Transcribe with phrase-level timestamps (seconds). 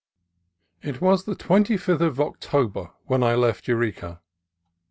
[0.81, 4.19] IT was the 25th of October when I left Eureka.